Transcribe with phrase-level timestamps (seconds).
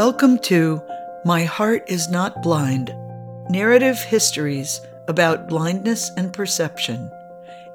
[0.00, 0.82] Welcome to
[1.26, 2.90] My Heart is Not Blind
[3.50, 7.10] Narrative Histories about Blindness and Perception,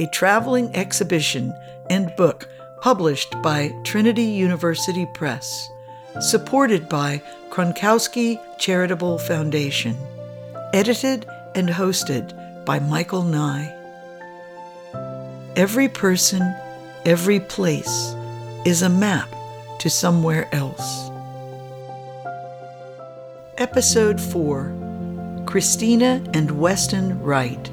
[0.00, 1.54] a traveling exhibition
[1.88, 2.48] and book
[2.80, 5.70] published by Trinity University Press,
[6.18, 9.96] supported by Kronkosky Charitable Foundation,
[10.74, 11.24] edited
[11.54, 13.72] and hosted by Michael Nye.
[15.54, 16.42] Every person,
[17.06, 18.12] every place
[18.64, 19.32] is a map
[19.78, 21.07] to somewhere else.
[23.58, 27.68] Episode 4 Christina and Weston Wright.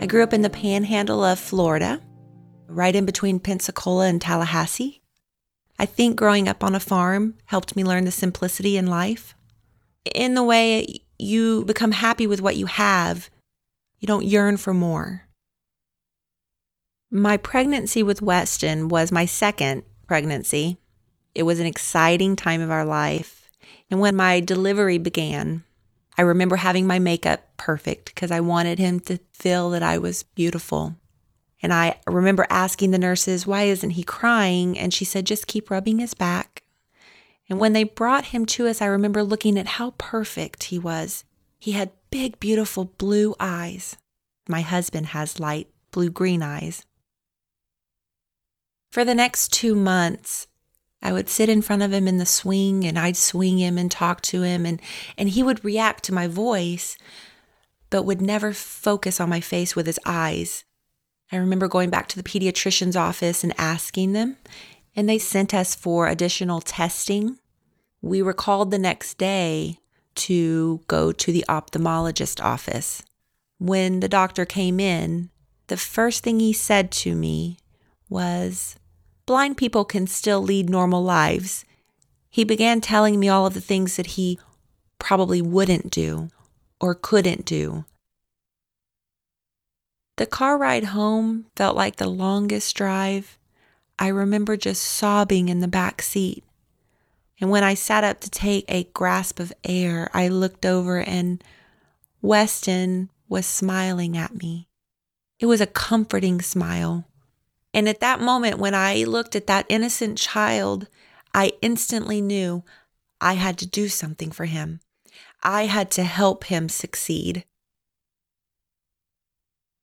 [0.00, 2.00] I grew up in the panhandle of Florida,
[2.68, 5.02] right in between Pensacola and Tallahassee.
[5.80, 9.34] I think growing up on a farm helped me learn the simplicity in life.
[10.14, 13.30] In the way you become happy with what you have,
[13.98, 15.26] you don't yearn for more.
[17.10, 20.78] My pregnancy with Weston was my second pregnancy.
[21.34, 23.50] It was an exciting time of our life.
[23.90, 25.64] And when my delivery began,
[26.16, 30.22] I remember having my makeup perfect because I wanted him to feel that I was
[30.22, 30.96] beautiful.
[31.62, 34.78] And I remember asking the nurses, Why isn't he crying?
[34.78, 36.62] And she said, Just keep rubbing his back.
[37.48, 41.24] And when they brought him to us, I remember looking at how perfect he was.
[41.58, 43.96] He had big, beautiful blue eyes.
[44.48, 46.86] My husband has light blue green eyes.
[48.90, 50.48] For the next two months,
[51.02, 53.90] I would sit in front of him in the swing and I'd swing him and
[53.90, 54.80] talk to him and,
[55.16, 56.96] and he would react to my voice,
[57.88, 60.64] but would never focus on my face with his eyes.
[61.32, 64.36] I remember going back to the pediatrician's office and asking them,
[64.96, 67.38] and they sent us for additional testing.
[68.02, 69.78] We were called the next day
[70.16, 73.02] to go to the ophthalmologist office.
[73.58, 75.30] When the doctor came in,
[75.68, 77.58] the first thing he said to me
[78.08, 78.76] was,
[79.30, 81.64] blind people can still lead normal lives.
[82.30, 84.40] He began telling me all of the things that he
[84.98, 86.30] probably wouldn't do
[86.80, 87.84] or couldn't do.
[90.16, 93.38] The car ride home felt like the longest drive.
[94.00, 96.42] I remember just sobbing in the back seat.
[97.40, 101.40] And when I sat up to take a grasp of air, I looked over and
[102.20, 104.66] Weston was smiling at me.
[105.38, 107.04] It was a comforting smile.
[107.72, 110.88] And at that moment, when I looked at that innocent child,
[111.32, 112.64] I instantly knew
[113.20, 114.80] I had to do something for him.
[115.42, 117.44] I had to help him succeed.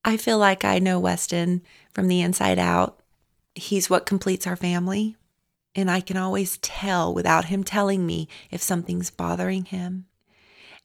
[0.04, 1.62] I feel like I know Weston
[1.92, 3.00] from the inside out.
[3.54, 5.16] He's what completes our family.
[5.74, 10.06] And I can always tell without him telling me if something's bothering him.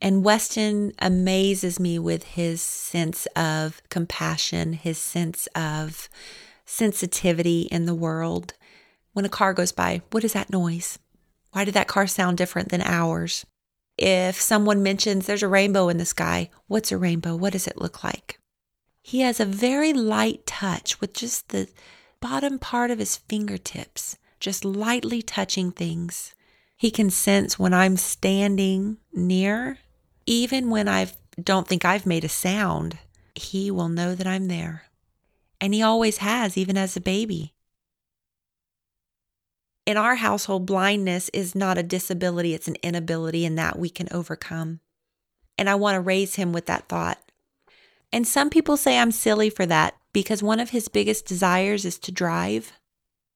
[0.02, 6.10] And Weston amazes me with his sense of compassion, his sense of
[6.66, 8.54] sensitivity in the world.
[9.14, 11.00] When a car goes by, what is that noise?
[11.52, 13.46] Why did that car sound different than ours?
[13.98, 17.36] If someone mentions there's a rainbow in the sky, what's a rainbow?
[17.36, 18.40] What does it look like?
[19.04, 21.68] He has a very light touch with just the
[22.20, 26.34] bottom part of his fingertips, just lightly touching things.
[26.76, 29.78] He can sense when I'm standing near,
[30.26, 32.98] even when I don't think I've made a sound,
[33.36, 34.84] he will know that I'm there
[35.64, 37.54] and he always has, even as a baby.
[39.86, 44.10] In our household, blindness is not a disability, it's an inability, and that we can
[44.12, 44.82] overcome.
[45.58, 47.18] And I want to raise him with that thought.
[48.12, 51.98] And some people say I'm silly for that because one of his biggest desires is
[52.00, 52.74] to drive.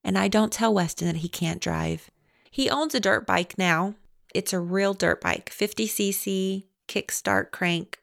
[0.04, 2.12] And I don't tell Weston that he can't drive.
[2.52, 3.96] He owns a dirt bike now.
[4.36, 8.00] It's a real dirt bike, 50cc, kickstart crank.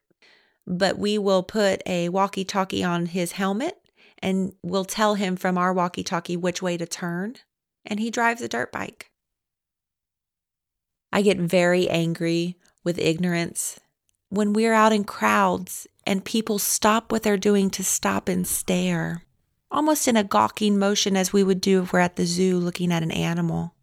[0.66, 3.83] But we will put a walkie talkie on his helmet
[4.24, 7.36] and we'll tell him from our walkie talkie which way to turn,
[7.84, 9.10] and he drives a dirt bike.
[11.12, 13.78] I get very angry with ignorance
[14.30, 19.24] when we're out in crowds and people stop what they're doing to stop and stare,
[19.70, 22.90] almost in a gawking motion as we would do if we're at the zoo looking
[22.90, 23.74] at an animal,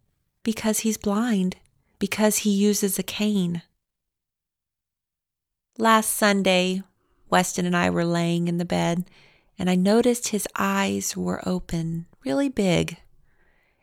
[0.42, 1.54] because he's blind,
[2.00, 3.62] because he uses a cane.
[5.78, 6.82] Last Sunday,
[7.30, 9.04] Weston and I were laying in the bed
[9.58, 12.98] and I noticed his eyes were open, really big.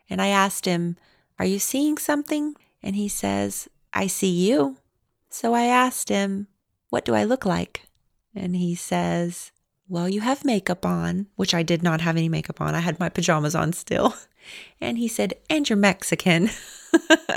[0.08, 0.96] And I asked him,
[1.38, 2.54] Are you seeing something?
[2.82, 4.76] And he says, I see you.
[5.28, 6.48] So I asked him,
[6.88, 7.86] What do I look like?
[8.34, 9.52] And he says,
[9.88, 12.74] Well, you have makeup on, which I did not have any makeup on.
[12.74, 14.14] I had my pajamas on still.
[14.80, 16.48] And he said, And you're Mexican.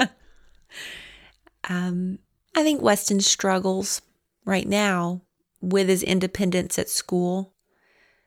[1.69, 2.18] um,
[2.56, 4.01] I think Weston struggles
[4.45, 5.21] right now
[5.62, 7.53] with his independence at school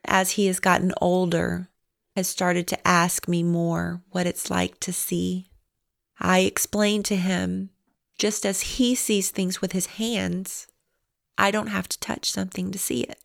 [0.09, 1.69] as he has gotten older,
[2.15, 5.51] has started to ask me more what it's like to see.
[6.19, 7.71] I explain to him
[8.19, 10.67] just as he sees things with his hands,
[11.37, 13.19] I don't have to touch something to see it.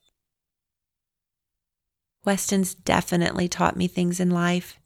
[2.25, 4.79] Weston's definitely taught me things in life.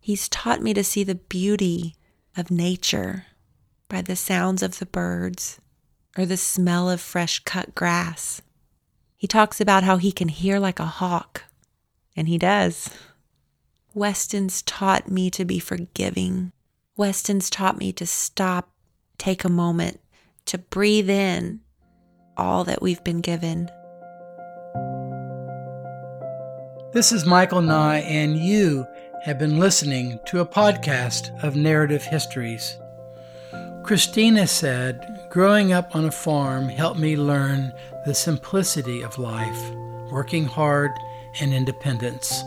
[0.00, 1.94] He's taught me to see the beauty
[2.36, 3.26] of nature
[3.88, 5.60] by the sounds of the birds
[6.16, 8.40] or the smell of fresh cut grass.
[9.24, 11.44] He talks about how he can hear like a hawk,
[12.14, 12.90] and he does.
[13.94, 16.52] Weston's taught me to be forgiving.
[16.98, 18.68] Weston's taught me to stop,
[19.16, 20.00] take a moment,
[20.44, 21.60] to breathe in
[22.36, 23.70] all that we've been given.
[26.92, 28.86] This is Michael Nye, and you
[29.22, 32.76] have been listening to a podcast of narrative histories.
[33.84, 37.72] Christina said, Growing up on a farm helped me learn
[38.04, 39.70] the simplicity of life,
[40.10, 40.92] working hard,
[41.40, 42.42] and independence.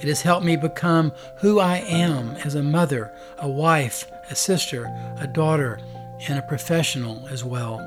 [0.00, 4.84] It has helped me become who I am as a mother, a wife, a sister,
[5.18, 5.78] a daughter,
[6.28, 7.80] and a professional as well.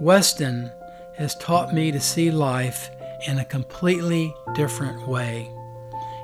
[0.00, 0.72] Weston
[1.16, 2.90] has taught me to see life
[3.26, 5.50] in a completely different way.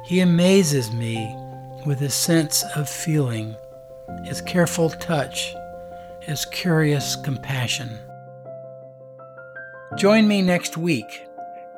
[0.05, 1.37] He amazes me
[1.85, 3.55] with his sense of feeling,
[4.25, 5.55] his careful touch,
[6.23, 7.99] his curious compassion.
[9.95, 11.27] Join me next week.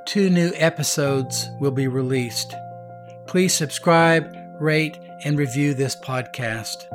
[0.07, 2.55] Two new episodes will be released.
[3.27, 6.87] Please subscribe, rate, and review this podcast.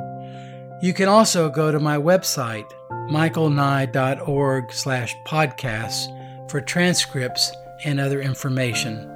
[0.82, 2.68] You can also go to my website,
[3.10, 7.52] michaelnye.org slash podcasts for transcripts
[7.84, 9.08] and other information.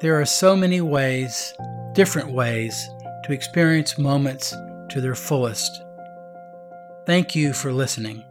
[0.00, 1.54] There are so many ways,
[1.94, 2.88] different ways,
[3.24, 4.54] to experience moments
[4.90, 5.82] to their fullest.
[7.06, 8.27] Thank you for listening.